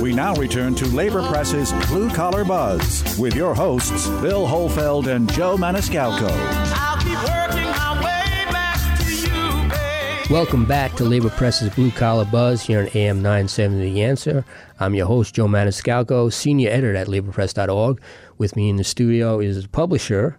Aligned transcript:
We 0.00 0.12
now 0.14 0.34
return 0.36 0.74
to 0.76 0.86
Labor 0.86 1.22
Press's 1.22 1.72
Blue 1.88 2.08
Collar 2.10 2.44
Buzz 2.44 3.18
with 3.18 3.34
your 3.34 3.52
hosts, 3.54 4.06
Bill 4.20 4.46
Hohlfeld 4.46 5.08
and 5.08 5.30
Joe 5.32 5.56
Maniscalco. 5.56 6.28
You, 10.28 10.34
Welcome 10.34 10.66
back 10.66 10.94
to 10.96 11.04
Labor 11.04 11.30
Press's 11.30 11.74
Blue 11.74 11.90
Collar 11.90 12.26
Buzz 12.26 12.62
here 12.62 12.80
on 12.80 12.88
AM 12.94 13.22
970 13.22 13.92
The 13.92 14.04
Answer. 14.04 14.44
I'm 14.78 14.94
your 14.94 15.06
host, 15.06 15.34
Joe 15.34 15.46
Maniscalco, 15.46 16.32
senior 16.32 16.70
editor 16.70 16.94
at 16.94 17.08
laborpress.org. 17.08 18.00
With 18.36 18.54
me 18.54 18.68
in 18.70 18.76
the 18.76 18.84
studio 18.84 19.40
is 19.40 19.66
publisher 19.66 20.38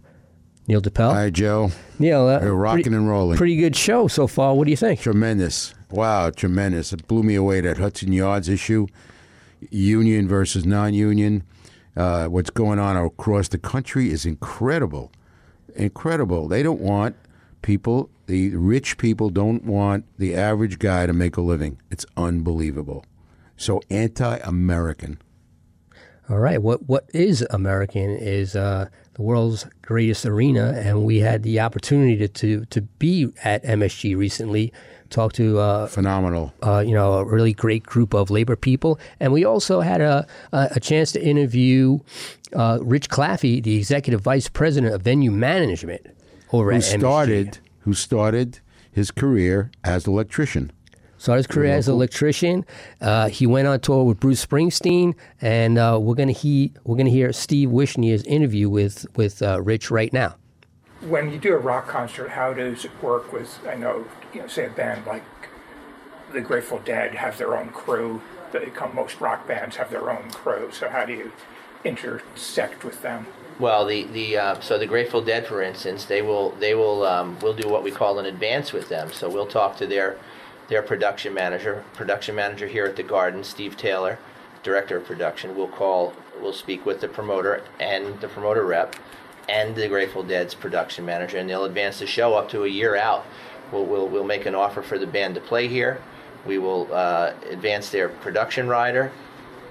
Neil 0.68 0.82
Tepel. 0.82 1.12
Hi, 1.12 1.30
Joe. 1.32 1.72
Neil, 1.98 2.28
uh, 2.28 2.40
We're 2.40 2.54
rocking 2.54 2.84
pretty, 2.84 2.96
and 2.96 3.10
rolling. 3.10 3.38
Pretty 3.38 3.58
good 3.58 3.76
show 3.76 4.08
so 4.08 4.26
far. 4.26 4.56
What 4.56 4.66
do 4.66 4.72
you 4.72 4.78
think? 4.78 5.02
Tremendous. 5.02 5.74
Wow, 5.92 6.30
tremendous. 6.30 6.94
It 6.94 7.08
blew 7.08 7.24
me 7.24 7.36
away 7.36 7.60
that 7.62 7.78
Hudson 7.80 8.14
Yards 8.14 8.48
issue, 8.48 8.86
union 9.70 10.28
versus 10.28 10.66
non 10.66 10.94
union. 10.94 11.44
Uh, 11.96 12.28
what's 12.28 12.50
going 12.50 12.80
on 12.80 12.96
across 12.96 13.48
the 13.48 13.58
country 13.58 14.10
is 14.10 14.26
incredible. 14.26 15.12
Incredible. 15.76 16.48
They 16.48 16.64
don't 16.64 16.80
want 16.80 17.16
people, 17.62 18.10
the 18.28 18.56
rich 18.56 18.98
people 18.98 19.30
don't 19.30 19.64
want 19.66 20.06
the 20.18 20.36
average 20.36 20.80
guy 20.80 21.06
to 21.06 21.14
make 21.14 21.38
a 21.38 21.42
living. 21.42 21.80
It's 21.90 22.06
unbelievable. 22.16 23.06
So 23.58 23.82
anti 23.90 24.38
American. 24.44 25.20
All 26.30 26.40
right. 26.40 26.62
What 26.62 26.88
what 26.88 27.10
is 27.14 27.46
American 27.50 28.12
is 28.12 28.56
uh, 28.56 28.88
the 29.20 29.24
world's 29.24 29.66
greatest 29.82 30.26
arena, 30.26 30.72
and 30.78 31.04
we 31.04 31.20
had 31.20 31.44
the 31.44 31.60
opportunity 31.60 32.16
to 32.16 32.28
to, 32.30 32.66
to 32.66 32.82
be 33.00 33.28
at 33.44 33.62
MSG 33.66 34.16
recently, 34.16 34.72
talk 35.10 35.34
to 35.34 35.60
uh, 35.60 35.88
Phenomenal. 35.88 36.54
uh, 36.64 36.80
you 36.80 36.94
know 36.94 37.16
a 37.16 37.26
really 37.26 37.52
great 37.52 37.84
group 37.84 38.14
of 38.14 38.32
labor 38.32 38.56
people, 38.56 38.98
and 39.20 39.34
we 39.34 39.44
also 39.44 39.82
had 39.82 40.00
a 40.00 40.26
a, 40.54 40.70
a 40.78 40.80
chance 40.80 41.12
to 41.12 41.22
interview 41.22 42.00
uh, 42.56 42.80
Rich 42.82 43.10
Claffey, 43.10 43.62
the 43.62 43.76
executive 43.76 44.22
vice 44.22 44.48
president 44.48 44.96
of 44.96 45.02
venue 45.02 45.32
management 45.32 46.02
over 46.54 46.72
Who 46.72 46.78
at 46.78 46.84
MSG. 46.84 47.00
started 47.00 47.58
who 47.80 47.94
started 47.94 48.60
his 48.90 49.12
career 49.12 49.70
as 49.84 50.08
an 50.08 50.14
electrician. 50.14 50.72
Started 51.20 51.40
his 51.40 51.48
career 51.48 51.74
as 51.74 51.88
an 51.88 51.94
electrician. 51.94 52.66
Uh, 53.02 53.28
he 53.28 53.46
went 53.46 53.68
on 53.68 53.80
tour 53.82 54.06
with 54.06 54.20
Bruce 54.20 54.44
Springsteen, 54.44 55.14
and 55.42 55.78
uh, 55.78 56.00
we're 56.02 56.16
gonna 56.16 56.32
he 56.32 56.72
we're 56.86 56.96
gonna 56.98 57.10
hear 57.10 57.32
Steve 57.34 57.70
Wishnia's 57.70 58.24
interview 58.24 58.70
with 58.70 59.06
with 59.16 59.42
uh, 59.44 59.62
Rich 59.62 59.92
right 59.92 60.12
now. 60.14 60.36
when 61.02 61.32
you 61.32 61.38
do 61.38 61.54
a 61.54 61.58
rock 61.58 61.88
concert, 61.88 62.30
how 62.30 62.54
does 62.54 62.86
it 62.86 62.92
work 63.02 63.32
with, 63.32 63.60
I 63.68 63.76
know, 63.76 64.06
you 64.34 64.42
know, 64.42 64.48
say 64.48 64.66
a 64.66 64.70
band 64.70 65.06
like 65.06 65.24
the 66.34 66.42
Grateful 66.42 66.80
Dead 66.80 67.16
have 67.16 67.38
their 67.38 67.56
own 67.58 67.70
crew. 67.70 68.22
They 68.52 68.66
come, 68.68 68.96
most 68.96 69.20
rock 69.22 69.48
bands 69.48 69.78
have 69.78 69.90
their 69.92 70.10
own 70.10 70.30
crew. 70.32 70.70
So 70.72 70.90
how 70.90 71.06
do 71.06 71.14
you 71.14 71.32
intersect 71.84 72.84
with 72.84 73.02
them? 73.02 73.28
Well, 73.60 73.86
the 73.86 74.04
the 74.06 74.38
uh, 74.38 74.60
so 74.62 74.78
the 74.78 74.86
Grateful 74.86 75.22
Dead, 75.22 75.46
for 75.46 75.62
instance, 75.62 76.06
they 76.06 76.22
will 76.22 76.52
they 76.52 76.76
will 76.76 77.06
um, 77.06 77.38
we'll 77.42 77.54
do 77.54 77.68
what 77.70 77.84
we 77.84 77.92
call 77.92 78.20
an 78.20 78.26
advance 78.26 78.72
with 78.72 78.90
them. 78.90 79.12
So 79.12 79.30
we'll 79.30 79.48
talk 79.48 79.76
to 79.78 79.88
their 79.88 80.18
their 80.70 80.84
production 80.84 81.34
manager, 81.34 81.84
production 81.94 82.36
manager 82.36 82.68
here 82.68 82.86
at 82.86 82.96
the 82.96 83.04
Garden, 83.04 83.44
Steve 83.44 83.76
Taylor, 83.76 84.20
director 84.64 84.98
of 84.98 85.06
production. 85.06 85.56
We'll 85.56 85.68
call 85.68 86.14
we'll 86.40 86.54
speak 86.54 86.86
with 86.86 87.02
the 87.02 87.08
promoter 87.08 87.64
and 87.80 88.20
the 88.22 88.28
promoter 88.28 88.66
rep 88.66 88.96
and 89.50 89.76
the 89.76 89.88
Grateful 89.88 90.24
Dead's 90.24 90.54
production 90.54 91.06
manager, 91.06 91.38
and 91.38 91.50
they'll 91.50 91.66
advance 91.66 92.00
the 92.00 92.08
show 92.08 92.36
up 92.36 92.50
to 92.50 92.64
a 92.64 92.68
year 92.68 92.96
out. 92.96 93.26
We'll 93.72 93.86
we'll, 93.86 94.08
we'll 94.08 94.24
make 94.24 94.46
an 94.46 94.56
offer 94.56 94.82
for 94.82 95.00
the 95.00 95.08
band 95.08 95.36
to 95.36 95.42
play 95.42 95.68
here. 95.68 96.02
We 96.46 96.60
will 96.60 96.88
uh, 96.94 97.34
advance 97.50 97.90
their 97.90 98.08
production 98.08 98.68
rider 98.68 99.12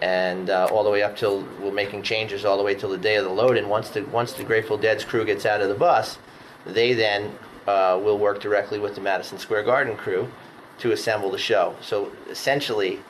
and 0.03 0.51
uh, 0.51 0.69
all 0.71 0.85
the 0.85 0.91
way 0.91 1.03
up 1.03 1.17
till 1.17 1.43
we're 1.61 1.73
making 1.73 2.03
changes 2.03 2.45
all 2.45 2.57
the 2.57 2.63
way 2.63 2.75
till 2.75 2.91
the 2.91 2.99
day 2.99 3.17
of 3.17 3.25
the 3.25 3.31
load. 3.31 3.57
And 3.57 3.71
once 3.71 3.89
the 3.91 4.03
once 4.03 4.33
the 4.33 4.45
Grateful 4.45 4.77
Dead's 4.77 5.05
crew 5.05 5.25
gets 5.25 5.47
out 5.47 5.61
of 5.61 5.69
the 5.69 5.77
bus, 5.77 6.19
they 6.67 6.93
then 6.93 7.39
uh, 7.69 8.01
will 8.03 8.19
work 8.19 8.41
directly 8.41 8.81
with 8.81 8.97
the 8.97 9.01
Madison 9.01 9.39
Square 9.39 9.63
Garden 9.63 9.97
crew 9.97 10.29
to 10.79 10.93
assemble 10.93 11.31
the 11.31 11.39
show. 11.39 11.75
So 11.81 12.13
essentially, 12.31 13.01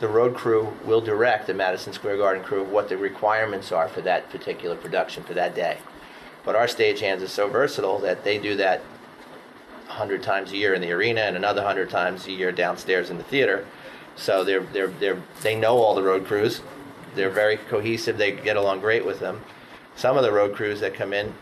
the 0.00 0.08
road 0.08 0.34
crew 0.34 0.72
will 0.84 1.00
direct 1.00 1.46
the 1.46 1.54
Madison 1.54 1.92
Square 1.92 2.18
Garden 2.18 2.42
crew 2.42 2.64
what 2.64 2.88
the 2.88 2.96
requirements 2.96 3.72
are 3.72 3.88
for 3.88 4.00
that 4.02 4.30
particular 4.30 4.76
production 4.76 5.22
for 5.24 5.34
that 5.34 5.54
day. 5.54 5.78
But 6.44 6.56
our 6.56 6.66
stagehands 6.66 7.22
are 7.22 7.28
so 7.28 7.48
versatile 7.48 7.98
that 8.00 8.24
they 8.24 8.38
do 8.38 8.56
that 8.56 8.80
100 9.88 10.22
times 10.22 10.52
a 10.52 10.56
year 10.56 10.74
in 10.74 10.80
the 10.80 10.92
arena 10.92 11.22
and 11.22 11.36
another 11.36 11.62
100 11.62 11.90
times 11.90 12.26
a 12.26 12.32
year 12.32 12.52
downstairs 12.52 13.10
in 13.10 13.18
the 13.18 13.24
theater. 13.24 13.66
So 14.16 14.44
they're, 14.44 14.60
they're, 14.60 14.88
they're, 14.88 15.22
they 15.42 15.54
know 15.54 15.78
all 15.78 15.94
the 15.94 16.02
road 16.02 16.26
crews. 16.26 16.60
They're 17.14 17.30
very 17.30 17.56
cohesive. 17.56 18.18
They 18.18 18.32
get 18.32 18.56
along 18.56 18.80
great 18.80 19.04
with 19.04 19.20
them. 19.20 19.42
Some 19.96 20.16
of 20.16 20.22
the 20.22 20.32
road 20.32 20.54
crews 20.54 20.80
that 20.80 20.94
come 20.94 21.12
in, 21.12 21.34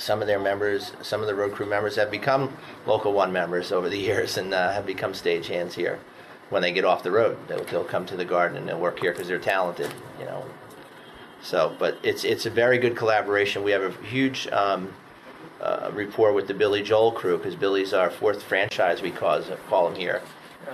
some 0.00 0.22
of 0.22 0.26
their 0.26 0.38
members, 0.38 0.92
some 1.02 1.20
of 1.20 1.26
the 1.26 1.34
road 1.34 1.52
crew 1.52 1.66
members 1.66 1.96
have 1.96 2.10
become 2.10 2.56
local 2.86 3.12
one 3.12 3.32
members 3.32 3.70
over 3.70 3.88
the 3.88 3.98
years 4.10 4.36
and 4.38 4.54
uh, 4.54 4.72
have 4.72 4.86
become 4.86 5.12
stagehands 5.12 5.74
here. 5.74 6.00
When 6.48 6.62
they 6.62 6.72
get 6.72 6.84
off 6.84 7.04
the 7.04 7.12
road, 7.12 7.38
they'll, 7.46 7.62
they'll 7.64 7.84
come 7.84 8.06
to 8.06 8.16
the 8.16 8.24
garden 8.24 8.56
and 8.56 8.68
they'll 8.68 8.80
work 8.80 8.98
here 8.98 9.12
because 9.12 9.28
they're 9.28 9.38
talented, 9.38 9.92
you 10.18 10.24
know. 10.24 10.44
So, 11.42 11.74
but 11.78 11.98
it's 12.02 12.24
it's 12.24 12.44
a 12.44 12.50
very 12.50 12.78
good 12.78 12.96
collaboration. 12.96 13.62
We 13.62 13.70
have 13.70 13.82
a 13.82 14.04
huge 14.04 14.48
um, 14.48 14.92
uh, 15.60 15.90
rapport 15.92 16.32
with 16.32 16.48
the 16.48 16.54
Billy 16.54 16.82
Joel 16.82 17.12
crew 17.12 17.38
because 17.38 17.54
Billy's 17.54 17.94
our 17.94 18.10
fourth 18.10 18.42
franchise. 18.42 19.00
We 19.00 19.10
call 19.10 19.42
call 19.68 19.88
him 19.88 19.94
here. 19.94 20.22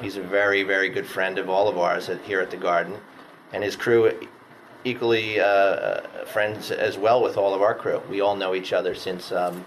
He's 0.00 0.16
a 0.16 0.22
very 0.22 0.62
very 0.62 0.88
good 0.88 1.06
friend 1.06 1.38
of 1.38 1.48
all 1.48 1.69
of 1.69 1.78
ours 1.78 2.08
at, 2.08 2.22
here 2.22 2.41
at 2.41 2.50
the 2.50 2.56
Garden, 2.56 2.98
and 3.53 3.62
his 3.62 3.76
crew 3.76 4.10
equally 4.86 5.41
uh, 5.41 6.00
friends 6.26 6.70
as 6.70 6.97
well 6.97 7.20
with 7.20 7.36
all 7.36 7.52
of 7.52 7.60
our 7.60 7.74
crew. 7.74 8.00
We 8.08 8.20
all 8.20 8.36
know 8.36 8.54
each 8.54 8.72
other 8.72 8.94
since 8.94 9.32
um, 9.32 9.64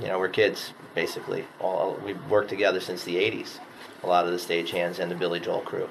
you 0.00 0.08
know 0.08 0.18
we're 0.18 0.28
kids 0.28 0.72
basically. 0.94 1.46
All 1.60 1.98
we've 2.04 2.22
worked 2.28 2.50
together 2.50 2.80
since 2.80 3.04
the 3.04 3.14
'80s. 3.14 3.58
A 4.02 4.06
lot 4.06 4.26
of 4.26 4.32
the 4.32 4.38
stagehands 4.38 4.98
and 4.98 5.10
the 5.10 5.14
Billy 5.14 5.40
Joel 5.40 5.60
crew. 5.60 5.88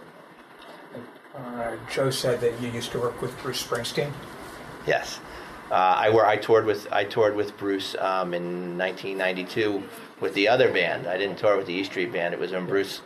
Uh, 1.36 1.78
Joe 1.90 2.12
said 2.12 2.42
that 2.42 2.62
you 2.62 2.70
used 2.70 2.92
to 2.92 3.00
work 3.00 3.20
with 3.22 3.36
Bruce 3.42 3.64
Springsteen. 3.64 4.12
Yes, 4.86 5.20
uh, 5.72 5.76
I 5.76 6.10
were 6.10 6.26
I 6.26 6.36
toured 6.36 6.66
with 6.66 6.92
I 6.92 7.06
toured 7.06 7.36
with 7.36 7.58
Bruce 7.58 7.96
um, 7.98 8.34
in 8.34 8.78
1992 8.78 9.82
with 10.20 10.34
the 10.34 10.50
other 10.50 10.72
band. 10.72 11.08
I 11.08 11.18
didn't 11.18 11.38
tour 11.38 11.58
with 11.58 11.66
the 11.66 11.74
E 11.74 11.84
Street 11.86 12.12
Band. 12.12 12.34
It 12.34 12.40
was 12.40 12.52
when 12.52 12.66
Bruce 12.66 13.02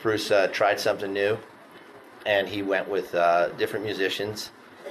Bruce 0.00 0.30
uh, 0.30 0.48
tried 0.48 0.78
something 0.78 1.12
new, 1.12 1.38
and 2.26 2.46
he 2.46 2.62
went 2.62 2.88
with 2.88 3.14
uh, 3.14 3.48
different 3.56 3.86
musicians, 3.86 4.50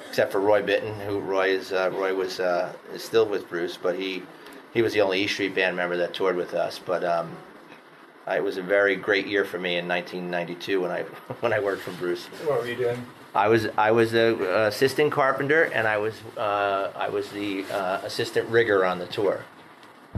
except 0.10 0.32
for 0.32 0.40
Roy 0.40 0.62
Bittan, 0.62 0.94
who 1.06 1.20
Roy 1.20 1.50
is 1.50 1.72
uh, 1.72 1.92
Roy 1.94 2.14
was 2.14 2.40
uh, 2.40 2.74
is 2.94 3.04
still 3.04 3.26
with 3.26 3.50
Bruce, 3.50 3.78
but 3.82 3.96
he 3.98 4.24
he 4.74 4.82
was 4.82 4.94
the 4.94 5.02
only 5.02 5.22
E 5.24 5.28
Street 5.28 5.56
Band 5.56 5.76
member 5.76 5.98
that 5.98 6.14
toured 6.14 6.36
with 6.36 6.54
us. 6.54 6.80
But 6.80 7.04
um, 7.04 7.36
it 8.28 8.44
was 8.44 8.58
a 8.58 8.62
very 8.62 8.96
great 8.96 9.28
year 9.28 9.46
for 9.46 9.60
me 9.60 9.78
in 9.78 9.88
1992 9.88 10.82
when 10.82 10.92
I 10.92 11.02
when 11.42 11.54
I 11.54 11.60
worked 11.60 11.82
for 11.84 11.92
Bruce. 11.92 12.26
What 12.46 12.62
were 12.62 12.68
you 12.68 12.76
doing? 12.76 13.06
I 13.36 13.48
was 13.48 13.68
I 13.78 13.92
was 13.92 14.14
a 14.14 14.36
uh, 14.36 14.68
assistant 14.68 15.12
carpenter 15.12 15.64
and 15.64 15.88
I 15.88 15.98
was 15.98 16.14
uh, 16.38 16.92
I 16.96 17.10
was 17.10 17.30
the 17.32 17.64
uh, 17.72 18.02
assistant 18.04 18.50
rigger 18.50 18.86
on 18.86 19.00
the 19.00 19.08
tour. 19.08 19.44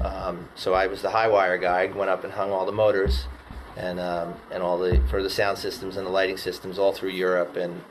Um, 0.03 0.49
so 0.55 0.73
I 0.73 0.87
was 0.87 1.01
the 1.01 1.11
high 1.11 1.29
wire 1.29 1.57
guy. 1.57 1.83
I 1.83 1.85
went 1.85 2.09
up 2.09 2.25
and 2.25 2.33
hung 2.33 2.51
all 2.51 2.65
the 2.65 2.73
motors 2.73 3.25
and 3.77 3.99
um, 3.99 4.33
and 4.51 4.61
all 4.61 4.77
the 4.77 5.01
for 5.09 5.23
the 5.23 5.29
sound 5.29 5.57
systems 5.57 5.95
and 5.95 6.05
the 6.05 6.11
lighting 6.11 6.37
systems 6.37 6.77
all 6.77 6.91
through 6.91 7.11
Europe 7.11 7.55
and 7.55 7.81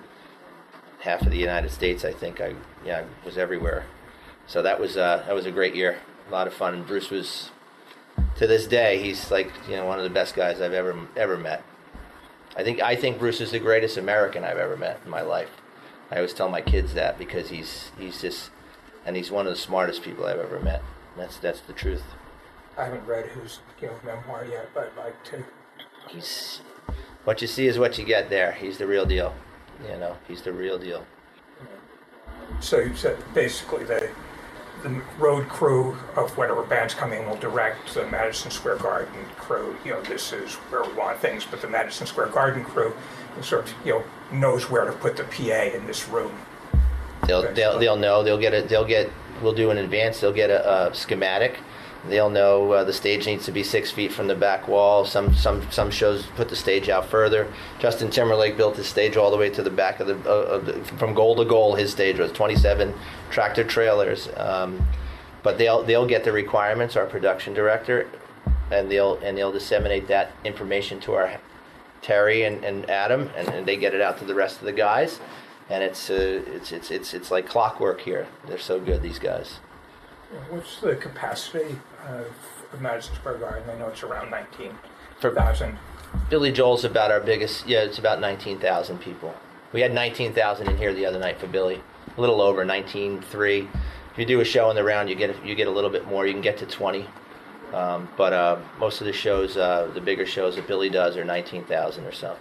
half 1.05 1.21
of 1.21 1.31
the 1.31 1.39
United 1.39 1.71
States. 1.71 2.05
I 2.05 2.13
think 2.13 2.41
I 2.41 2.55
yeah 2.85 3.05
I 3.05 3.27
was 3.27 3.39
everywhere. 3.39 3.85
So 4.47 4.63
that 4.63 4.81
was 4.81 4.97
uh, 4.97 5.23
that 5.27 5.35
was 5.35 5.47
a 5.47 5.53
great 5.53 5.75
year. 5.75 5.99
A 6.29 6.33
lot 6.33 6.47
of 6.47 6.55
fun. 6.55 6.75
And 6.75 6.87
Bruce 6.87 7.11
was 7.11 7.51
to 8.37 8.47
this 8.47 8.67
day 8.67 9.03
he's 9.03 9.31
like 9.31 9.51
you 9.69 9.77
know 9.77 9.85
one 9.85 9.99
of 9.99 10.05
the 10.05 10.11
best 10.11 10.35
guys 10.35 10.61
I've 10.61 10.73
ever 10.73 10.99
ever 11.17 11.37
met. 11.37 11.63
I 12.57 12.65
think 12.65 12.81
I 12.81 12.97
think 12.97 13.19
Bruce 13.19 13.41
is 13.41 13.53
the 13.53 13.59
greatest 13.59 13.97
American 13.97 14.45
I've 14.45 14.59
ever 14.59 14.77
met 14.77 15.01
in 15.05 15.11
my 15.11 15.23
life. 15.23 15.51
I 16.11 16.17
always 16.17 16.33
tell 16.33 16.49
my 16.49 16.61
kids 16.61 16.95
that 16.95 17.19
because 17.19 17.51
he's 17.51 17.93
he's 17.99 18.21
just 18.21 18.51
and 19.05 19.17
he's 19.17 19.31
one 19.31 19.47
of 19.47 19.53
the 19.53 19.59
smartest 19.59 20.03
people 20.03 20.25
I've 20.25 20.39
ever 20.39 20.59
met. 20.61 20.83
That's 21.17 21.37
that's 21.37 21.61
the 21.61 21.73
truth. 21.75 22.03
I 22.77 22.87
haven't 22.87 23.07
read 23.07 23.29
his 23.29 23.61
you 23.81 23.89
know, 23.89 23.95
memoir 24.05 24.47
yet, 24.47 24.71
but 24.75 24.93
I'd 24.93 25.05
like 25.05 25.25
to. 25.25 25.45
He's 26.09 26.61
what 27.25 27.41
you 27.41 27.47
see 27.47 27.67
is 27.67 27.79
what 27.79 27.99
you 27.99 28.05
get. 28.05 28.31
There, 28.31 28.53
he's 28.53 28.79
the 28.79 28.87
real 28.87 29.07
deal. 29.07 29.35
You 29.83 29.99
know, 29.99 30.17
he's 30.29 30.43
the 30.43 30.53
real 30.53 30.79
deal. 30.79 31.05
So 32.61 32.79
you 32.79 32.95
said 32.95 33.17
basically 33.35 33.85
the 33.85 34.11
the 34.83 35.03
road 35.19 35.49
crew 35.49 35.97
of 36.15 36.37
whatever 36.37 36.63
band's 36.63 36.93
coming 36.93 37.27
will 37.27 37.37
direct 37.37 37.95
the 37.95 38.07
Madison 38.09 38.51
Square 38.51 38.77
Garden 38.77 39.25
crew. 39.37 39.75
You 39.83 39.93
know, 39.93 40.03
this 40.03 40.33
is 40.33 40.55
where 40.55 40.83
we 40.83 40.93
want 40.93 41.19
things, 41.21 41.47
but 41.51 41.63
the 41.63 41.69
Madison 41.69 42.07
Square 42.07 42.29
Garden 42.29 42.63
crew 42.63 42.95
sort 43.41 43.65
of 43.65 43.75
you 43.85 43.93
know 43.95 44.05
knows 44.31 44.71
where 44.71 44.85
to 44.85 44.93
put 44.93 45.17
the 45.17 45.25
PA 45.25 45.77
in 45.77 45.87
this 45.87 46.09
room. 46.09 46.33
They'll 47.27 47.53
they'll, 47.55 47.79
they'll 47.79 47.97
know. 47.97 48.23
They'll 48.23 48.39
get 48.39 48.53
it. 48.53 48.69
they'll 48.69 48.85
get. 48.85 49.11
We'll 49.43 49.55
do 49.55 49.71
an 49.71 49.79
advance. 49.79 50.21
They'll 50.21 50.33
get 50.33 50.51
a, 50.51 50.91
a 50.91 50.95
schematic 50.95 51.59
They'll 52.09 52.31
know 52.31 52.73
uh, 52.73 52.85
the 52.85 52.93
stage 52.93 53.27
needs 53.27 53.47
to 53.47 53.53
be 53.53 53.63
six 53.63 53.91
feet 53.91 54.13
from 54.13 54.27
the 54.27 54.35
back 54.35 54.69
wall. 54.69 55.07
Some 55.07 55.35
some 55.35 55.71
some 55.71 55.91
shows 55.91 56.27
put 56.37 56.51
the 56.51 56.57
stage 56.57 56.91
out 56.91 57.07
further. 57.07 57.51
Justin 57.79 58.11
Timberlake 58.11 58.57
built 58.57 58.77
his 58.77 58.87
stage 58.87 59.17
all 59.17 59.31
the 59.31 59.39
way 59.39 59.49
to 59.51 59.63
the 59.63 59.71
back 59.71 60.01
of 60.01 60.09
the, 60.09 60.17
uh, 60.31 60.57
of 60.57 60.67
the 60.67 60.85
from 60.99 61.15
goal 61.15 61.35
to 61.37 61.45
goal. 61.47 61.75
His 61.75 61.91
stage 61.91 62.19
was 62.19 62.31
27 62.33 62.93
tractor 63.31 63.65
trailers. 63.65 64.29
Um, 64.37 64.87
but 65.43 65.59
they'll 65.59 65.83
they'll 65.83 66.07
get 66.07 66.25
the 66.25 66.33
requirements. 66.33 66.97
Our 66.97 67.07
production 67.07 67.55
director, 67.55 68.09
and 68.71 68.91
they'll 68.91 69.17
and 69.19 69.39
they'll 69.39 69.53
disseminate 69.53 70.09
that 70.09 70.33
information 70.45 71.01
to 71.01 71.15
our 71.15 71.39
Terry 72.03 72.43
and, 72.43 72.63
and 72.65 72.91
Adam, 72.91 73.31
and, 73.35 73.49
and 73.49 73.67
they 73.67 73.77
get 73.77 73.95
it 73.95 74.03
out 74.03 74.19
to 74.19 74.27
the 74.27 74.35
rest 74.35 74.59
of 74.59 74.67
the 74.67 74.73
guys. 74.73 75.21
And 75.71 75.83
it's 75.83 76.11
uh, 76.11 76.43
it's 76.47 76.71
it's 76.71 76.91
it's 76.91 77.15
it's 77.15 77.31
like 77.31 77.49
clockwork 77.49 78.01
here. 78.01 78.27
They're 78.47 78.59
so 78.59 78.79
good, 78.79 79.01
these 79.01 79.19
guys. 79.19 79.61
What's 80.51 80.81
the 80.81 80.97
capacity 80.97 81.79
of, 82.09 82.81
Madison 82.81 83.15
Square 83.15 83.39
Garden? 83.39 83.71
I 83.71 83.79
know 83.79 83.89
it's 83.89 84.03
around 84.03 84.31
19,000. 84.31 85.79
Billy 86.29 86.51
Joel's 86.51 86.85
about 86.85 87.11
our 87.11 87.21
biggest. 87.21 87.67
Yeah, 87.69 87.83
it's 87.83 87.99
about 87.99 88.21
19,000 88.21 88.99
people. 88.99 89.33
We 89.73 89.81
had 89.81 89.95
19,000 89.95 90.69
in 90.69 90.77
here 90.77 90.93
the 90.93 91.07
other 91.07 91.19
night 91.19 91.39
for 91.39 91.47
Billy. 91.47 91.83
A 92.17 92.21
little 92.21 92.41
over 92.41 92.65
19.3. 92.65 93.69
If 94.13 94.19
you 94.19 94.27
do 94.27 94.41
a 94.41 94.45
show 94.45 94.71
in 94.71 94.77
the 94.77 94.85
round, 94.85 95.09
you 95.09 95.17
get 95.17 95.45
you 95.45 95.55
get 95.55 95.67
a 95.67 95.71
little 95.71 95.91
bit 95.91 96.07
more. 96.07 96.27
You 96.27 96.33
can 96.33 96.43
get 96.43 96.59
to 96.59 96.67
20. 96.67 97.07
Um, 97.73 98.09
but 98.17 98.33
uh, 98.33 98.59
most 98.79 99.01
of 99.01 99.07
the 99.07 99.13
shows, 99.13 99.57
uh, 99.57 99.91
the 99.95 100.01
bigger 100.01 100.25
shows 100.25 100.55
that 100.55 100.69
Billy 100.69 100.89
does, 100.89 101.17
are 101.17 101.25
19,000 101.25 102.05
or 102.05 102.13
so. 102.13 102.37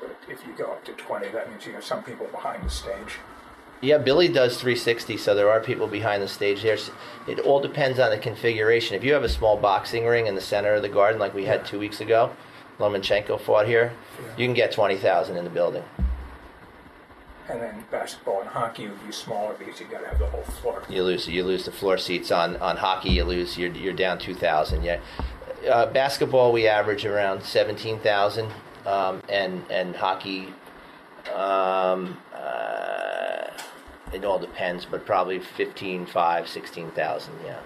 But 0.00 0.16
if 0.28 0.46
you 0.46 0.54
go 0.56 0.72
up 0.72 0.84
to 0.86 0.92
20, 0.92 1.28
that 1.28 1.50
means 1.50 1.66
you 1.66 1.72
have 1.74 1.84
some 1.84 2.02
people 2.02 2.26
behind 2.26 2.64
the 2.64 2.70
stage. 2.70 3.18
Yeah, 3.82 3.98
Billy 3.98 4.28
does 4.28 4.60
360, 4.60 5.16
so 5.16 5.34
there 5.34 5.50
are 5.50 5.58
people 5.58 5.88
behind 5.88 6.22
the 6.22 6.28
stage 6.28 6.62
there. 6.62 6.78
It 7.26 7.40
all 7.40 7.60
depends 7.60 7.98
on 7.98 8.10
the 8.10 8.18
configuration. 8.18 8.94
If 8.94 9.02
you 9.02 9.12
have 9.12 9.24
a 9.24 9.28
small 9.28 9.56
boxing 9.56 10.06
ring 10.06 10.28
in 10.28 10.36
the 10.36 10.40
center 10.40 10.72
of 10.74 10.82
the 10.82 10.88
garden, 10.88 11.18
like 11.18 11.34
we 11.34 11.46
had 11.46 11.66
two 11.66 11.80
weeks 11.80 12.00
ago, 12.00 12.30
Lomachenko 12.78 13.40
fought 13.40 13.66
here, 13.66 13.92
you 14.36 14.46
can 14.46 14.54
get 14.54 14.70
20,000 14.70 15.36
in 15.36 15.42
the 15.42 15.50
building. 15.50 15.82
And 17.48 17.60
then 17.60 17.84
basketball 17.90 18.42
and 18.42 18.48
hockey 18.48 18.86
would 18.86 19.04
be 19.04 19.10
smaller 19.10 19.54
because 19.54 19.80
you 19.80 19.86
got 19.86 20.02
to 20.02 20.08
have 20.08 20.18
the 20.20 20.26
whole 20.26 20.42
floor. 20.42 20.84
You 20.88 21.02
lose 21.02 21.26
you 21.26 21.42
lose 21.42 21.64
the 21.64 21.72
floor 21.72 21.98
seats 21.98 22.30
on, 22.30 22.56
on 22.58 22.76
hockey. 22.76 23.10
You 23.10 23.24
lose 23.24 23.58
you're, 23.58 23.72
you're 23.72 23.92
down 23.92 24.20
2,000. 24.20 24.84
Yeah, 24.84 25.00
uh, 25.68 25.86
basketball 25.86 26.52
we 26.52 26.68
average 26.68 27.04
around 27.04 27.42
17,000, 27.42 28.48
um, 28.86 29.20
and 29.28 29.64
and 29.70 29.96
hockey. 29.96 30.54
Um, 31.34 32.16
uh, 32.32 32.81
it 34.12 34.24
all 34.24 34.38
depends, 34.38 34.84
but 34.84 35.06
probably 35.06 35.38
15, 35.38 36.06
5, 36.06 36.48
16,000, 36.48 37.34
yeah. 37.44 37.58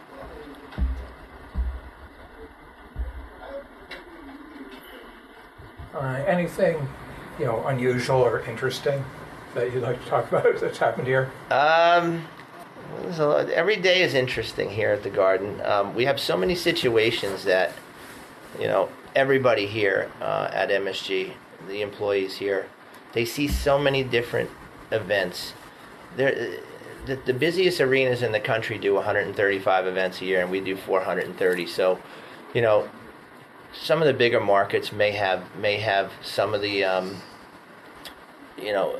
Uh, 5.95 6.23
anything, 6.27 6.87
you 7.39 7.47
know, 7.47 7.67
unusual 7.67 8.21
or 8.21 8.41
interesting 8.41 9.03
that 9.55 9.73
you'd 9.73 9.83
like 9.83 10.03
to 10.05 10.11
talk 10.11 10.29
about 10.33 10.61
that's 10.61 10.79
happened 10.79 11.07
here? 11.07 11.31
Um, 11.51 12.27
so 13.13 13.33
every 13.33 13.77
day 13.77 14.03
is 14.03 14.15
interesting 14.15 14.71
here 14.71 14.91
at 14.91 15.03
the 15.03 15.11
garden. 15.11 15.61
Um, 15.65 15.95
we 15.95 16.05
have 16.05 16.21
so 16.21 16.37
many 16.37 16.55
situations 16.55 17.45
that, 17.45 17.73
you 18.61 18.67
know, 18.67 18.89
everybody 19.15 19.67
here 19.67 20.11
uh, 20.21 20.51
at 20.53 20.69
MSG, 20.69 21.33
the 21.69 21.83
employees 21.83 22.37
here, 22.37 22.67
they 23.13 23.25
see 23.25 23.49
so 23.49 23.79
many 23.79 24.05
different 24.05 24.51
events. 24.93 25.55
There, 26.17 26.59
the, 27.07 27.17
the 27.17 27.35
busiest 27.35 27.81
arenas 27.81 28.23
in 28.23 28.33
the 28.33 28.41
country 28.41 28.79
do 28.79 28.95
135 28.95 29.87
events 29.87 30.21
a 30.21 30.25
year, 30.25 30.41
and 30.41 30.51
we 30.51 30.61
do 30.61 30.77
430. 30.77 31.67
So, 31.67 31.99
you 32.53 32.63
know, 32.63 32.89
some 33.73 34.01
of 34.01 34.07
the 34.07 34.15
bigger 34.15 34.41
markets 34.41 34.93
may 34.93 35.13
have 35.13 35.45
may 35.57 35.77
have 35.77 36.13
some 36.23 36.55
of 36.55 36.63
the, 36.63 36.85
um, 36.85 37.17
you 38.59 38.73
know, 38.73 38.99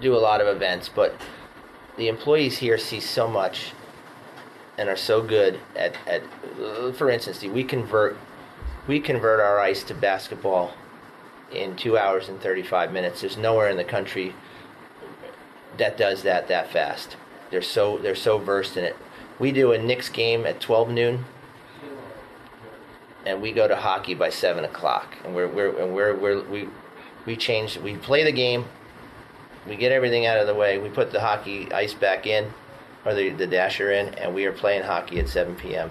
do 0.00 0.14
a 0.14 0.18
lot 0.18 0.40
of 0.40 0.46
events, 0.46 0.88
but 0.88 1.14
the 1.96 2.08
employees 2.08 2.58
here 2.58 2.78
see 2.78 3.00
so 3.00 3.28
much 3.28 3.72
and 4.76 4.88
are 4.88 4.96
so 4.96 5.22
good 5.22 5.60
at, 5.76 5.96
at 6.06 6.22
for 6.96 7.10
instance, 7.10 7.42
we 7.42 7.64
convert 7.64 8.16
we 8.86 9.00
convert 9.00 9.40
our 9.40 9.60
ice 9.60 9.82
to 9.84 9.94
basketball 9.94 10.74
in 11.52 11.76
two 11.76 11.96
hours 11.96 12.28
and 12.28 12.40
35 12.40 12.92
minutes. 12.92 13.20
There's 13.20 13.36
nowhere 13.36 13.68
in 13.68 13.76
the 13.76 13.84
country 13.84 14.34
that 15.78 15.96
does 15.96 16.22
that 16.22 16.48
that 16.48 16.70
fast. 16.70 17.16
They're 17.50 17.62
so 17.62 17.98
they're 17.98 18.14
so 18.14 18.38
versed 18.38 18.76
in 18.76 18.84
it. 18.84 18.96
We 19.38 19.52
do 19.52 19.72
a 19.72 19.78
Knicks 19.78 20.08
game 20.08 20.46
at 20.46 20.60
12 20.60 20.90
noon, 20.90 21.24
and 23.26 23.42
we 23.42 23.52
go 23.52 23.66
to 23.66 23.76
hockey 23.76 24.14
by 24.14 24.30
seven 24.30 24.64
o'clock, 24.64 25.16
and 25.24 25.34
we're 25.34 25.48
we're 25.48 25.80
and 25.80 25.94
we're, 25.94 26.14
we're 26.14 26.42
we 26.44 26.68
we 27.26 27.36
change. 27.36 27.78
We 27.78 27.96
play 27.96 28.24
the 28.24 28.32
game. 28.32 28.66
We 29.66 29.76
get 29.76 29.92
everything 29.92 30.26
out 30.26 30.38
of 30.38 30.46
the 30.46 30.54
way. 30.54 30.78
We 30.78 30.90
put 30.90 31.10
the 31.10 31.20
hockey 31.20 31.72
ice 31.72 31.94
back 31.94 32.26
in, 32.26 32.52
or 33.04 33.14
the 33.14 33.30
the 33.30 33.46
dasher 33.46 33.92
in, 33.92 34.14
and 34.14 34.34
we 34.34 34.44
are 34.46 34.52
playing 34.52 34.84
hockey 34.84 35.18
at 35.18 35.28
7 35.28 35.54
p.m. 35.56 35.90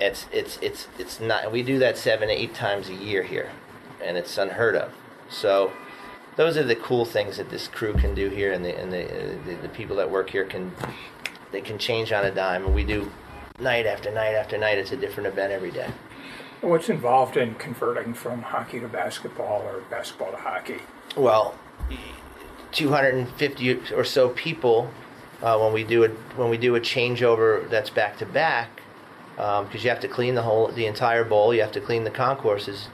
It's 0.00 0.26
it's 0.32 0.58
it's 0.62 0.88
it's 0.98 1.20
not. 1.20 1.50
We 1.52 1.62
do 1.62 1.78
that 1.78 1.96
seven 1.96 2.30
eight 2.30 2.54
times 2.54 2.88
a 2.88 2.94
year 2.94 3.22
here, 3.22 3.50
and 4.02 4.16
it's 4.16 4.36
unheard 4.38 4.76
of. 4.76 4.92
So 5.28 5.72
those 6.36 6.56
are 6.56 6.62
the 6.62 6.76
cool 6.76 7.04
things 7.04 7.36
that 7.36 7.50
this 7.50 7.68
crew 7.68 7.94
can 7.94 8.14
do 8.14 8.28
here, 8.28 8.52
and 8.52 8.64
the 8.64 8.78
and 8.78 8.92
the, 8.92 9.04
uh, 9.04 9.36
the, 9.46 9.54
the 9.62 9.68
people 9.68 9.96
that 9.96 10.10
work 10.10 10.30
here 10.30 10.44
can 10.44 10.72
they 11.52 11.60
can 11.60 11.78
change 11.78 12.12
on 12.12 12.24
a 12.24 12.30
dime, 12.30 12.64
and 12.64 12.74
we 12.74 12.84
do 12.84 13.10
night 13.58 13.86
after 13.86 14.10
night 14.10 14.34
after 14.34 14.56
night. 14.58 14.78
It's 14.78 14.92
a 14.92 14.96
different 14.96 15.26
event 15.26 15.52
every 15.52 15.70
day. 15.70 15.90
What's 16.60 16.88
involved 16.90 17.36
in 17.36 17.54
converting 17.54 18.12
from 18.12 18.42
hockey 18.42 18.80
to 18.80 18.88
basketball 18.88 19.62
or 19.62 19.80
basketball 19.90 20.30
to 20.32 20.36
hockey? 20.36 20.80
Well, 21.16 21.54
250 22.72 23.94
or 23.94 24.04
so 24.04 24.28
people 24.30 24.90
uh, 25.42 25.58
when 25.58 25.72
we 25.72 25.84
do 25.84 26.04
a 26.04 26.08
when 26.36 26.50
we 26.50 26.58
do 26.58 26.74
a 26.76 26.80
changeover 26.80 27.68
that's 27.70 27.90
back 27.90 28.18
to 28.18 28.26
back 28.26 28.82
because 29.36 29.82
you 29.82 29.90
have 29.90 30.00
to 30.00 30.08
clean 30.08 30.34
the 30.34 30.42
whole 30.42 30.68
the 30.68 30.86
entire 30.86 31.24
bowl. 31.24 31.54
You 31.54 31.62
have 31.62 31.72
to 31.72 31.80
clean 31.80 32.04
the 32.04 32.10
concourses. 32.10 32.88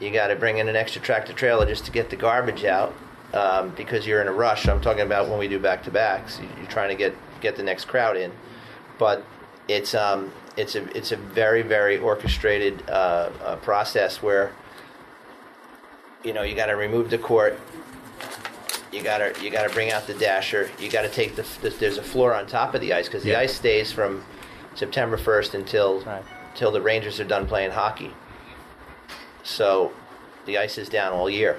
You 0.00 0.10
got 0.10 0.28
to 0.28 0.36
bring 0.36 0.58
in 0.58 0.68
an 0.68 0.76
extra 0.76 1.00
tractor 1.00 1.32
trailer 1.32 1.66
just 1.66 1.84
to 1.86 1.90
get 1.90 2.10
the 2.10 2.16
garbage 2.16 2.64
out 2.64 2.94
um, 3.32 3.70
because 3.70 4.06
you're 4.06 4.20
in 4.20 4.28
a 4.28 4.32
rush. 4.32 4.68
I'm 4.68 4.80
talking 4.80 5.02
about 5.02 5.28
when 5.28 5.38
we 5.38 5.48
do 5.48 5.58
back 5.58 5.82
to 5.84 5.90
backs. 5.90 6.38
You're 6.58 6.66
trying 6.70 6.90
to 6.90 6.94
get 6.96 7.14
get 7.40 7.56
the 7.56 7.62
next 7.62 7.86
crowd 7.86 8.16
in, 8.16 8.32
but 8.98 9.24
it's 9.68 9.94
um, 9.94 10.32
it's 10.56 10.74
a 10.74 10.84
it's 10.96 11.12
a 11.12 11.16
very 11.16 11.62
very 11.62 11.98
orchestrated 11.98 12.82
uh, 12.90 13.30
uh, 13.42 13.56
process 13.56 14.22
where 14.22 14.52
you 16.24 16.32
know 16.32 16.42
you 16.42 16.54
got 16.54 16.66
to 16.66 16.76
remove 16.76 17.10
the 17.10 17.18
court 17.18 17.58
you 18.92 19.02
gotta 19.02 19.34
you 19.42 19.50
gotta 19.50 19.72
bring 19.72 19.90
out 19.92 20.06
the 20.06 20.14
dasher. 20.14 20.70
You 20.78 20.88
gotta 20.90 21.08
take 21.08 21.36
the, 21.36 21.46
the 21.60 21.70
there's 21.70 21.98
a 21.98 22.02
floor 22.02 22.34
on 22.34 22.46
top 22.46 22.74
of 22.74 22.80
the 22.80 22.92
ice 22.92 23.06
because 23.06 23.22
the 23.22 23.30
Yeah. 23.30 23.40
ice 23.40 23.54
stays 23.54 23.92
from 23.92 24.24
September 24.74 25.16
1st 25.16 25.54
until 25.54 26.00
Right. 26.00 26.22
till 26.54 26.70
the 26.70 26.80
Rangers 26.80 27.20
are 27.20 27.24
done 27.24 27.46
playing 27.46 27.72
hockey. 27.72 28.14
So 29.46 29.92
the 30.44 30.58
ice 30.58 30.76
is 30.76 30.88
down 30.88 31.12
all 31.12 31.30
year. 31.30 31.58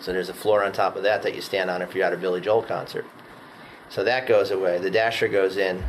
So 0.00 0.12
there's 0.12 0.28
a 0.28 0.34
floor 0.34 0.64
on 0.64 0.72
top 0.72 0.96
of 0.96 1.02
that 1.04 1.22
that 1.22 1.34
you 1.34 1.40
stand 1.40 1.70
on 1.70 1.82
if 1.82 1.94
you're 1.94 2.04
at 2.04 2.12
a 2.12 2.16
Billy 2.16 2.40
Joel 2.40 2.62
concert. 2.62 3.06
So 3.88 4.02
that 4.04 4.26
goes 4.26 4.50
away. 4.50 4.78
The 4.78 4.90
dasher 4.90 5.28
goes 5.28 5.56
in. 5.56 5.84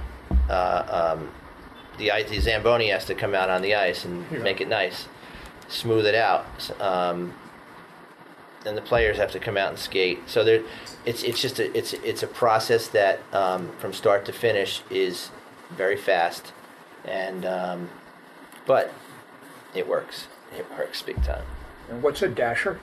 Uh, 0.50 1.16
um, 1.18 1.30
the 1.98 2.12
ice, 2.12 2.30
the 2.30 2.40
zamboni 2.40 2.90
has 2.90 3.06
to 3.06 3.16
come 3.16 3.34
out 3.34 3.50
on 3.50 3.62
the 3.62 3.76
ice 3.76 4.06
and 4.06 4.26
Yeah. 4.32 4.40
make 4.40 4.62
it 4.62 4.68
nice, 4.68 5.08
smooth 5.70 6.06
it 6.06 6.16
out. 6.16 6.46
Um, 6.80 7.34
then 8.64 8.76
the 8.76 8.82
players 8.82 9.18
have 9.18 9.32
to 9.32 9.40
come 9.40 9.58
out 9.58 9.70
and 9.70 9.80
skate. 9.80 10.30
So 10.30 10.44
there, 10.44 10.62
it's 11.06 11.24
it's 11.24 11.42
just 11.42 11.60
a 11.60 11.76
it's 11.76 11.94
it's 11.94 12.22
a 12.22 12.28
process 12.28 12.88
that 12.90 13.20
um, 13.34 13.72
from 13.80 13.92
start 13.92 14.24
to 14.26 14.34
finish 14.34 14.84
is 14.92 15.30
very 15.72 15.98
fast, 15.98 16.54
and 17.06 17.44
um, 17.46 17.90
but 18.68 18.92
it 19.74 19.88
works. 19.88 20.28
It 20.56 20.66
works 20.78 21.02
big 21.02 21.22
time. 21.24 21.44
And 21.90 22.02
what's 22.04 22.22
a 22.22 22.28
dasher? 22.30 22.80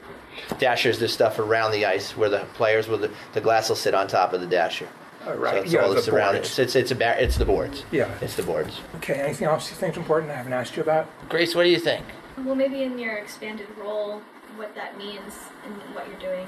Dasher 0.58 0.90
is 0.90 0.98
the 0.98 1.08
stuff 1.08 1.38
around 1.38 1.72
the 1.72 1.84
ice 1.86 2.16
where 2.16 2.28
the 2.28 2.40
players 2.54 2.88
will 2.88 2.98
the, 2.98 3.10
the 3.32 3.40
glass 3.40 3.68
will 3.68 3.76
sit 3.76 3.94
on 3.94 4.06
top 4.08 4.32
of 4.32 4.40
the 4.40 4.46
dasher. 4.46 4.88
Oh, 5.26 5.34
right. 5.34 5.54
So 5.56 5.62
it's 5.62 5.72
Yeah, 5.72 5.80
all 5.80 5.88
the 5.90 5.96
the 5.96 6.02
surrounding. 6.02 6.42
boards. 6.42 6.58
It's, 6.58 6.76
it's 6.76 6.76
it's 6.76 6.90
a 6.92 6.94
bar- 6.94 7.16
it's 7.18 7.36
the 7.36 7.44
boards. 7.44 7.84
Yeah. 7.90 8.10
It's 8.20 8.36
the 8.36 8.42
boards. 8.42 8.80
Okay, 8.96 9.14
anything 9.14 9.48
else 9.48 9.68
you 9.70 9.76
think 9.76 9.92
is 9.92 9.98
important 9.98 10.30
I 10.30 10.36
haven't 10.36 10.52
asked 10.52 10.76
you 10.76 10.82
about? 10.82 11.08
Grace, 11.28 11.54
what 11.54 11.64
do 11.64 11.70
you 11.70 11.78
think? 11.80 12.04
Well, 12.44 12.54
maybe 12.54 12.82
in 12.82 12.98
your 12.98 13.16
expanded 13.16 13.66
role, 13.76 14.22
what 14.56 14.74
that 14.74 14.96
means 14.96 15.34
and 15.64 15.74
what 15.94 16.06
you're 16.08 16.20
doing 16.20 16.46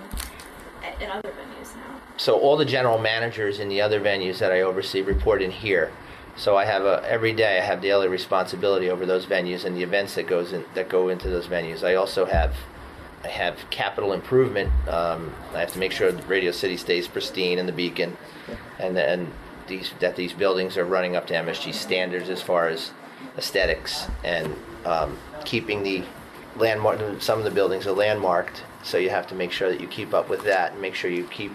at, 0.84 1.00
at 1.02 1.10
other 1.10 1.30
venues 1.30 1.74
now. 1.76 2.00
so 2.16 2.38
all 2.38 2.56
the 2.56 2.64
general 2.64 2.98
managers 2.98 3.58
in 3.58 3.68
the 3.68 3.80
other 3.80 4.00
venues 4.00 4.38
that 4.38 4.52
I 4.52 4.60
oversee 4.62 5.02
report 5.02 5.42
in 5.42 5.50
here. 5.50 5.90
So 6.36 6.56
I 6.56 6.64
have 6.64 6.84
a 6.84 7.02
every 7.06 7.32
day 7.32 7.58
I 7.58 7.60
have 7.60 7.80
daily 7.80 8.08
responsibility 8.08 8.88
over 8.88 9.04
those 9.04 9.26
venues 9.26 9.64
and 9.64 9.76
the 9.76 9.82
events 9.82 10.14
that 10.14 10.26
goes 10.26 10.52
in 10.52 10.64
that 10.74 10.88
go 10.88 11.08
into 11.08 11.28
those 11.28 11.46
venues. 11.46 11.82
I 11.84 11.94
also 11.94 12.24
have 12.24 12.54
I 13.24 13.28
have 13.28 13.58
capital 13.70 14.12
improvement. 14.12 14.70
Um, 14.88 15.32
I 15.54 15.60
have 15.60 15.72
to 15.72 15.78
make 15.78 15.92
sure 15.92 16.10
Radio 16.12 16.52
City 16.52 16.76
stays 16.76 17.06
pristine 17.06 17.58
and 17.58 17.68
the 17.68 17.72
Beacon, 17.72 18.16
and 18.78 18.96
and 18.96 19.30
these 19.66 19.92
that 20.00 20.16
these 20.16 20.32
buildings 20.32 20.76
are 20.76 20.84
running 20.84 21.16
up 21.16 21.26
to 21.28 21.34
MSG 21.34 21.74
standards 21.74 22.28
as 22.28 22.40
far 22.40 22.68
as 22.68 22.92
aesthetics 23.36 24.06
and 24.24 24.54
um, 24.84 25.18
keeping 25.44 25.82
the 25.82 26.02
landmark. 26.56 27.20
Some 27.20 27.38
of 27.38 27.44
the 27.44 27.50
buildings 27.50 27.86
are 27.86 27.92
landmarked, 27.92 28.62
so 28.82 28.96
you 28.96 29.10
have 29.10 29.26
to 29.28 29.34
make 29.34 29.52
sure 29.52 29.68
that 29.68 29.80
you 29.80 29.86
keep 29.86 30.14
up 30.14 30.28
with 30.28 30.44
that 30.44 30.72
and 30.72 30.80
make 30.80 30.94
sure 30.94 31.10
you 31.10 31.24
keep 31.24 31.52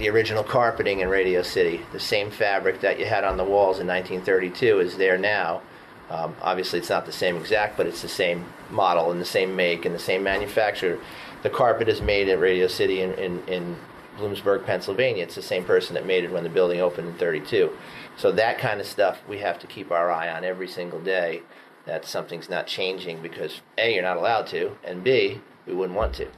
the 0.00 0.08
original 0.08 0.42
carpeting 0.42 1.00
in 1.00 1.10
Radio 1.10 1.42
City. 1.42 1.82
The 1.92 2.00
same 2.00 2.30
fabric 2.30 2.80
that 2.80 2.98
you 2.98 3.04
had 3.04 3.22
on 3.22 3.36
the 3.36 3.44
walls 3.44 3.78
in 3.80 3.86
1932 3.86 4.80
is 4.80 4.96
there 4.96 5.18
now. 5.18 5.60
Um, 6.08 6.34
obviously, 6.40 6.78
it's 6.78 6.88
not 6.88 7.04
the 7.04 7.12
same 7.12 7.36
exact, 7.36 7.76
but 7.76 7.86
it's 7.86 8.00
the 8.00 8.08
same 8.08 8.46
model 8.70 9.12
and 9.12 9.20
the 9.20 9.26
same 9.26 9.54
make 9.54 9.84
and 9.84 9.94
the 9.94 9.98
same 10.00 10.22
manufacturer. 10.22 10.98
The 11.42 11.50
carpet 11.50 11.86
is 11.86 12.00
made 12.00 12.30
at 12.30 12.40
Radio 12.40 12.66
City 12.66 13.02
in, 13.02 13.12
in, 13.12 13.46
in 13.46 13.76
Bloomsburg, 14.16 14.64
Pennsylvania. 14.64 15.22
It's 15.22 15.34
the 15.34 15.42
same 15.42 15.64
person 15.64 15.92
that 15.94 16.06
made 16.06 16.24
it 16.24 16.32
when 16.32 16.44
the 16.44 16.48
building 16.48 16.80
opened 16.80 17.08
in 17.08 17.14
32. 17.14 17.70
So 18.16 18.32
that 18.32 18.58
kind 18.58 18.80
of 18.80 18.86
stuff 18.86 19.20
we 19.28 19.40
have 19.40 19.58
to 19.58 19.66
keep 19.66 19.90
our 19.90 20.10
eye 20.10 20.30
on 20.30 20.44
every 20.44 20.66
single 20.66 21.00
day. 21.00 21.42
That 21.84 22.06
something's 22.06 22.48
not 22.48 22.66
changing 22.66 23.20
because 23.20 23.60
A, 23.76 23.92
you're 23.92 24.02
not 24.02 24.16
allowed 24.16 24.46
to, 24.48 24.78
and 24.82 25.04
B, 25.04 25.42
we 25.66 25.74
wouldn't 25.74 25.96
want 25.96 26.14
to. 26.14 26.28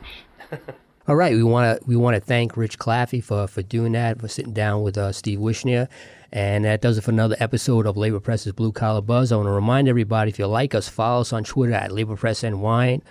All 1.08 1.16
right, 1.16 1.34
we 1.34 1.42
want 1.42 1.80
to 1.80 1.84
we 1.84 1.96
want 1.96 2.14
to 2.14 2.20
thank 2.20 2.56
Rich 2.56 2.78
Claffey 2.78 3.22
for 3.22 3.48
for 3.48 3.60
doing 3.60 3.90
that, 3.92 4.20
for 4.20 4.28
sitting 4.28 4.52
down 4.52 4.82
with 4.82 4.96
uh, 4.96 5.10
Steve 5.10 5.40
Wishnia, 5.40 5.88
and 6.30 6.64
that 6.64 6.80
does 6.80 6.96
it 6.96 7.00
for 7.00 7.10
another 7.10 7.34
episode 7.40 7.86
of 7.86 7.96
Labor 7.96 8.20
Press's 8.20 8.52
Blue 8.52 8.70
Collar 8.70 9.00
Buzz. 9.00 9.32
I 9.32 9.36
want 9.36 9.48
to 9.48 9.50
remind 9.50 9.88
everybody 9.88 10.30
if 10.30 10.38
you 10.38 10.46
like 10.46 10.76
us, 10.76 10.88
follow 10.88 11.22
us 11.22 11.32
on 11.32 11.42
Twitter 11.42 11.72
at 11.72 11.90
Labor 11.90 12.14
Press 12.14 12.44
and 12.44 12.62
Wine, 12.62 13.02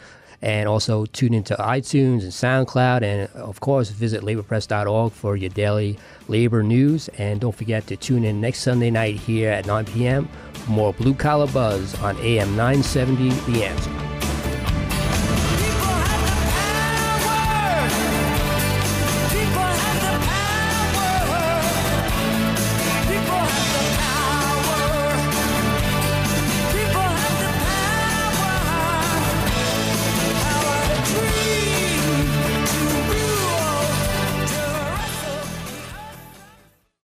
and 0.42 0.70
also 0.70 1.06
tune 1.08 1.34
into 1.34 1.54
iTunes 1.56 2.22
and 2.22 2.32
SoundCloud, 2.32 3.02
and 3.04 3.30
of 3.36 3.60
course 3.60 3.90
visit 3.90 4.22
laborpress.org 4.22 5.12
for 5.12 5.36
your 5.36 5.50
daily 5.50 6.00
labor 6.30 6.64
news. 6.64 7.10
And 7.18 7.42
don't 7.42 7.54
forget 7.54 7.88
to 7.88 7.98
tune 7.98 8.24
in 8.24 8.40
next 8.40 8.60
Sunday 8.60 8.90
night 8.90 9.16
here 9.16 9.52
at 9.52 9.66
9 9.66 9.84
p.m. 9.84 10.30
for 10.54 10.72
more 10.72 10.94
Blue 10.94 11.14
Collar 11.14 11.48
Buzz 11.48 11.94
on 12.02 12.16
AM 12.20 12.56
970 12.56 13.32
The 13.52 13.66
Answer. 13.66 14.31